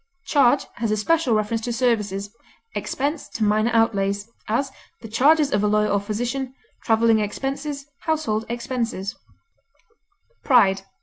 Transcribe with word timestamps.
Charge 0.25 0.65
has 0.77 0.89
especial 0.89 1.35
reference 1.35 1.61
to 1.61 1.71
services, 1.71 2.31
expense 2.73 3.29
to 3.29 3.43
minor 3.43 3.69
outlays; 3.71 4.27
as, 4.47 4.71
the 5.01 5.07
charges 5.07 5.51
of 5.51 5.63
a 5.63 5.67
lawyer 5.67 5.91
or 5.91 5.99
physician; 5.99 6.55
traveling 6.81 7.19
expenses; 7.19 7.85
household 7.99 8.43
expenses. 8.49 9.15
PRIDE. 10.43 10.81